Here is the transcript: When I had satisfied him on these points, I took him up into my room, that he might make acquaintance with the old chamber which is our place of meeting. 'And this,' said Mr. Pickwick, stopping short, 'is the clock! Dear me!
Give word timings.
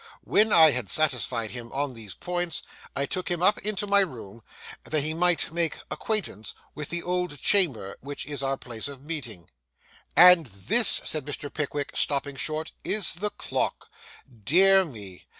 When 0.23 0.51
I 0.51 0.71
had 0.71 0.89
satisfied 0.89 1.51
him 1.51 1.71
on 1.71 1.93
these 1.93 2.15
points, 2.15 2.63
I 2.95 3.05
took 3.05 3.29
him 3.29 3.43
up 3.43 3.59
into 3.59 3.85
my 3.85 3.99
room, 3.99 4.41
that 4.83 5.03
he 5.03 5.13
might 5.13 5.53
make 5.53 5.77
acquaintance 5.91 6.55
with 6.73 6.89
the 6.89 7.03
old 7.03 7.39
chamber 7.39 7.95
which 8.01 8.25
is 8.25 8.41
our 8.41 8.57
place 8.57 8.87
of 8.87 9.03
meeting. 9.03 9.51
'And 10.15 10.47
this,' 10.47 11.01
said 11.03 11.23
Mr. 11.23 11.53
Pickwick, 11.53 11.95
stopping 11.95 12.35
short, 12.35 12.71
'is 12.83 13.13
the 13.13 13.29
clock! 13.29 13.89
Dear 14.43 14.85
me! 14.85 15.27